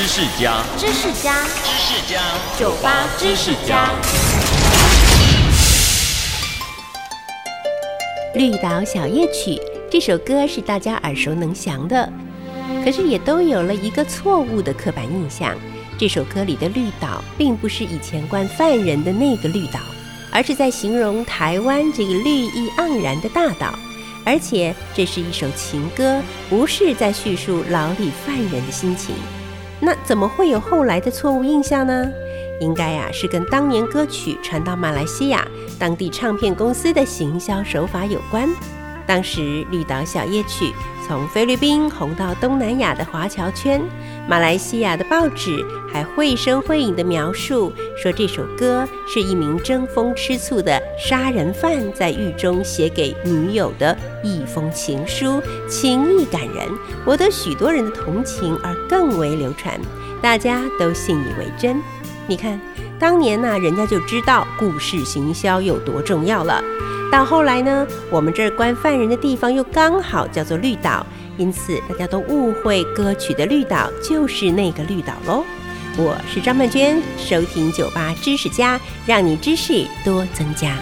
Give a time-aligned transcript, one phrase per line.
[0.00, 2.22] 知识家，知识家，知识家，
[2.58, 3.90] 酒吧知识家。
[8.34, 9.50] 《绿岛小夜曲》
[9.90, 12.10] 这首歌是大家耳熟能详的，
[12.82, 15.54] 可是也都有了一个错误的刻板印象。
[15.98, 19.80] 这首歌里的绿岛，并不是以前关犯人的那个绿岛，
[20.32, 23.74] 而是在形容台湾这个绿意盎然的大岛。
[24.24, 29.14] 而且这是一首情歌，不是在叙述牢里犯人的心情。
[29.80, 32.10] 那怎么会有后来的错误印象呢？
[32.60, 35.46] 应该呀，是跟当年歌曲传到马来西亚
[35.78, 38.48] 当地唱片公司的行销手法有关。
[39.10, 40.66] 当时《绿岛小夜曲》
[41.04, 43.82] 从菲律宾红到东南亚的华侨圈，
[44.28, 56.68] 马来西亚的报纸还绘声绘影地描述说，这首歌是一名争风吃醋的杀人犯在狱中写给女友的一封情书，情意感人，
[57.04, 59.76] 博得许多人的同情而更为流传，
[60.22, 61.82] 大家都信以为真。
[62.28, 62.60] 你看，
[62.96, 66.62] 当年呢，人家就知道故事行销有多重要了。
[67.10, 71.04] 到后来呢，我们这儿关犯人的地方又刚好叫做绿岛，
[71.36, 75.44] 因此大家都误会歌曲的绿岛就是那个绿岛喽。
[75.96, 80.76] 我是张曼娟，收听酒吧知识家，让你知识多增加。